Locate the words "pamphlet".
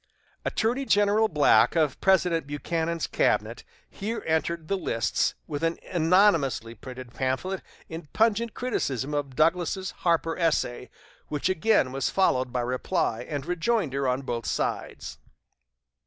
7.13-7.61